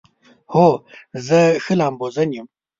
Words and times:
هو، 0.53 0.67
زه 1.27 1.39
ښه 1.63 1.73
لامبوزن 1.79 2.29
یم 2.37 2.47